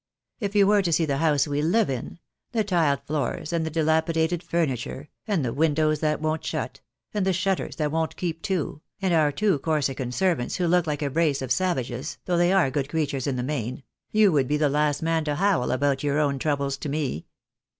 [0.39, 2.17] If you were to see the house we live in—
[2.53, 6.81] the tiled floors and the dilapidated furniture— and the windows that won't shut—
[7.13, 11.03] and the shutters that won't keep to, and our two Corsican servants who look like
[11.03, 14.57] a brace of savages, though they are good creatures in the main— you would be
[14.57, 17.27] the last man to howl about your own troubles to me.